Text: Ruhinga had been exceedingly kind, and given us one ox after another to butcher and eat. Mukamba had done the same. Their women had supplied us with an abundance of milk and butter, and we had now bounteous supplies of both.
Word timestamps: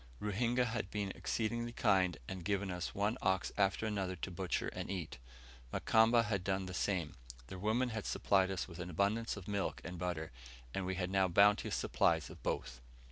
Ruhinga 0.19 0.65
had 0.65 0.89
been 0.89 1.11
exceedingly 1.11 1.73
kind, 1.73 2.17
and 2.27 2.43
given 2.43 2.71
us 2.71 2.95
one 2.95 3.19
ox 3.21 3.51
after 3.55 3.85
another 3.85 4.15
to 4.15 4.31
butcher 4.31 4.69
and 4.69 4.89
eat. 4.89 5.19
Mukamba 5.71 6.23
had 6.25 6.43
done 6.43 6.65
the 6.65 6.73
same. 6.73 7.13
Their 7.49 7.59
women 7.59 7.89
had 7.89 8.07
supplied 8.07 8.49
us 8.49 8.67
with 8.67 8.79
an 8.79 8.89
abundance 8.89 9.37
of 9.37 9.47
milk 9.47 9.79
and 9.83 9.99
butter, 9.99 10.31
and 10.73 10.87
we 10.87 10.95
had 10.95 11.11
now 11.11 11.27
bounteous 11.27 11.75
supplies 11.75 12.31
of 12.31 12.41
both. 12.41 12.81